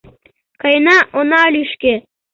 Каена, 0.61 0.97
она 1.19 1.41
лӱшкӧ. 1.53 1.93